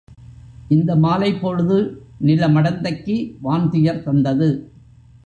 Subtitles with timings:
[0.69, 1.77] இந்த மாலைப்பொழுது
[2.19, 4.49] நில மடந்தைக்கு வான்துயர் தந்தது.